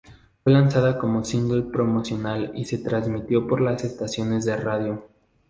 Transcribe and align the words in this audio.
Fue 0.43 0.51
lanzada 0.51 0.97
como 0.97 1.23
single 1.23 1.61
promocional 1.71 2.51
y 2.55 2.65
se 2.65 2.79
transmitió 2.79 3.45
por 3.47 3.61
las 3.61 3.83
estaciones 3.83 4.45
de 4.45 4.57
radio. 4.57 5.07